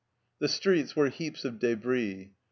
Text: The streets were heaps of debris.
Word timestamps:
The 0.39 0.47
streets 0.47 0.95
were 0.95 1.09
heaps 1.09 1.45
of 1.45 1.59
debris. 1.59 2.31